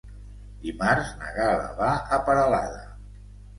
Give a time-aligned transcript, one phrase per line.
[0.63, 2.83] Dimarts na Gal·la va a Peralada.